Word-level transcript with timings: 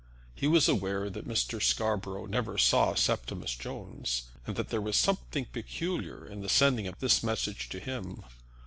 He 0.33 0.47
was 0.47 0.67
aware 0.67 1.11
that 1.11 1.27
Mr. 1.27 1.61
Scarborough 1.61 2.25
never 2.25 2.57
saw 2.57 2.95
Septimus 2.95 3.53
Jones, 3.53 4.23
and 4.47 4.55
that 4.55 4.69
there 4.69 4.81
was 4.81 4.97
something 4.97 5.45
peculiar 5.45 6.25
in 6.25 6.41
the 6.41 6.49
sending 6.49 6.87
of 6.87 6.97
this 6.99 7.21
message 7.21 7.69
to 7.69 7.79
him. 7.79 8.23